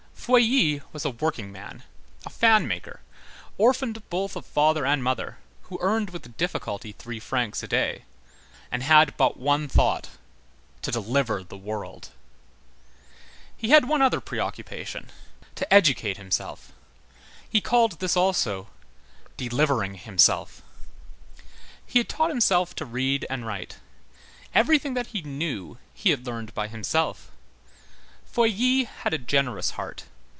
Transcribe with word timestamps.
Feuilly 0.23 0.83
was 0.93 1.03
a 1.03 1.09
workingman, 1.09 1.81
a 2.27 2.29
fan 2.29 2.67
maker, 2.67 2.99
orphaned 3.57 4.07
both 4.11 4.35
of 4.35 4.45
father 4.45 4.85
and 4.85 5.03
mother, 5.03 5.39
who 5.63 5.79
earned 5.81 6.11
with 6.11 6.37
difficulty 6.37 6.91
three 6.91 7.19
francs 7.19 7.63
a 7.63 7.67
day, 7.67 8.03
and 8.71 8.83
had 8.83 9.17
but 9.17 9.37
one 9.37 9.67
thought, 9.67 10.11
to 10.83 10.91
deliver 10.91 11.43
the 11.43 11.57
world. 11.57 12.09
He 13.57 13.71
had 13.71 13.85
one 13.89 14.03
other 14.03 14.21
preoccupation, 14.21 15.09
to 15.55 15.73
educate 15.73 16.17
himself; 16.17 16.71
he 17.49 17.59
called 17.59 17.93
this 17.99 18.15
also, 18.15 18.67
delivering 19.37 19.95
himself. 19.95 20.61
He 21.83 21.97
had 21.97 22.07
taught 22.09 22.29
himself 22.29 22.75
to 22.75 22.85
read 22.85 23.25
and 23.27 23.47
write; 23.47 23.77
everything 24.53 24.93
that 24.93 25.07
he 25.07 25.23
knew, 25.23 25.79
he 25.95 26.11
had 26.11 26.27
learned 26.27 26.53
by 26.53 26.67
himself. 26.67 27.31
Feuilly 28.23 28.83
had 28.83 29.15
a 29.15 29.17
generous 29.17 29.71
heart. 29.71 30.03